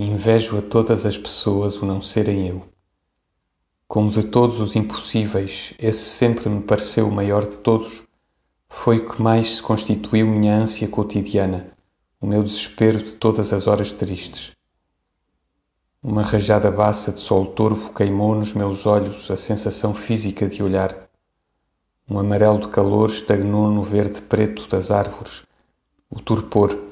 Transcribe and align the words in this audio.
Invejo 0.00 0.56
a 0.56 0.62
todas 0.62 1.04
as 1.04 1.18
pessoas 1.18 1.82
o 1.82 1.84
não 1.84 2.00
serem 2.00 2.46
eu. 2.46 2.64
Como 3.88 4.12
de 4.12 4.22
todos 4.22 4.60
os 4.60 4.76
impossíveis, 4.76 5.74
esse 5.76 6.04
sempre 6.04 6.48
me 6.48 6.62
pareceu 6.62 7.08
o 7.08 7.10
maior 7.10 7.44
de 7.44 7.58
todos, 7.58 8.04
foi 8.68 8.98
o 8.98 9.08
que 9.08 9.20
mais 9.20 9.56
se 9.56 9.62
constituiu 9.62 10.28
minha 10.28 10.54
ânsia 10.54 10.86
cotidiana, 10.86 11.72
o 12.20 12.28
meu 12.28 12.44
desespero 12.44 13.02
de 13.02 13.16
todas 13.16 13.52
as 13.52 13.66
horas 13.66 13.90
tristes. 13.90 14.52
Uma 16.00 16.22
rajada 16.22 16.70
baça 16.70 17.10
de 17.10 17.18
sol 17.18 17.46
torvo 17.46 17.92
queimou 17.92 18.36
nos 18.36 18.54
meus 18.54 18.86
olhos 18.86 19.28
a 19.32 19.36
sensação 19.36 19.92
física 19.92 20.46
de 20.46 20.62
olhar. 20.62 20.96
Um 22.08 22.20
amarelo 22.20 22.60
de 22.60 22.68
calor 22.68 23.10
estagnou 23.10 23.68
no 23.68 23.82
verde 23.82 24.22
preto 24.22 24.68
das 24.68 24.92
árvores, 24.92 25.44
o 26.08 26.20
torpor 26.20 26.87